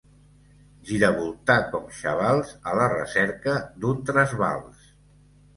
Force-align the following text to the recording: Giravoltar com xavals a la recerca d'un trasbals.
Giravoltar 0.91 1.57
com 1.75 1.85
xavals 1.99 2.53
a 2.71 2.75
la 2.81 2.87
recerca 2.97 3.55
d'un 3.85 4.01
trasbals. 4.11 4.93